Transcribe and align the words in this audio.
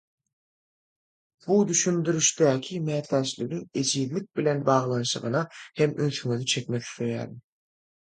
Bu 1.47 1.55
düşündirişdäki 1.71 2.73
mätäçligiň 2.89 3.61
ejizlik 3.81 4.27
bilen 4.35 4.59
baglanşygyna 4.69 5.41
hem 5.79 5.89
ünsüňizi 6.05 6.45
çekmek 6.53 6.81
isleýärin. 6.91 7.41